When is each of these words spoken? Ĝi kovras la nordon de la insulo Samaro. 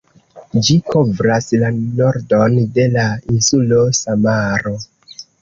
Ĝi 0.67 0.77
kovras 0.93 1.49
la 1.63 1.69
nordon 1.99 2.57
de 2.79 2.87
la 2.97 3.05
insulo 3.35 3.85
Samaro. 4.01 4.75